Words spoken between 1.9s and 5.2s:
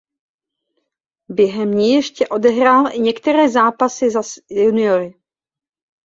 ještě odehrál i některé zápasy za juniory.